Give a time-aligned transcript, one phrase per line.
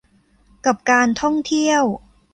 [0.65, 1.83] กับการท่องเที่ยว